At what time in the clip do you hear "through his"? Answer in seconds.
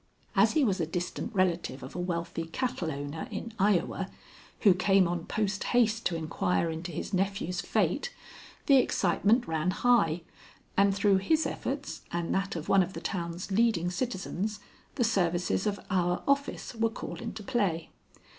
10.95-11.45